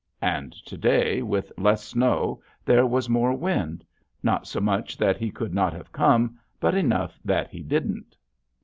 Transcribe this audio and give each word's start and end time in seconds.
And 0.23 0.51
to 0.65 0.77
day 0.79 1.21
with 1.21 1.51
less 1.59 1.83
snow 1.83 2.41
there 2.65 2.87
was 2.87 3.07
more 3.07 3.33
wind, 3.37 3.85
not 4.23 4.47
so 4.47 4.59
much 4.59 4.97
that 4.97 5.17
he 5.17 5.29
could 5.29 5.53
not 5.53 5.73
have 5.73 5.91
come 5.91 6.39
but 6.59 6.73
enough 6.73 7.19
that 7.23 7.49
he 7.51 7.61
didn't. 7.61 8.17